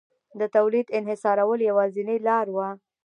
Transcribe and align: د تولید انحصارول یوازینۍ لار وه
د 0.39 0.41
تولید 0.55 0.87
انحصارول 0.99 1.59
یوازینۍ 1.69 2.17
لار 2.27 2.47
وه 2.55 2.67